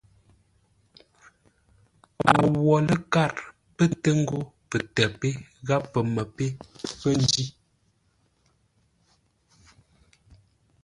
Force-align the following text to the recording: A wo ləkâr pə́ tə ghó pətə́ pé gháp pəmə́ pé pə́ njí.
A 2.31 2.33
wo 2.65 2.75
ləkâr 2.87 3.31
pə́ 3.75 3.87
tə 4.01 4.09
ghó 4.27 4.39
pətə́ 4.69 5.07
pé 5.19 5.29
gháp 5.67 5.83
pəmə́ 5.93 6.25
pé 6.35 6.45
pə́ 6.99 7.13
njí. 7.21 7.45